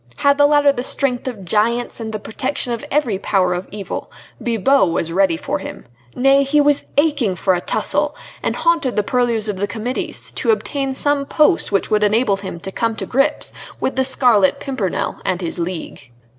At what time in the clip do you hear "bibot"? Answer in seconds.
4.41-4.89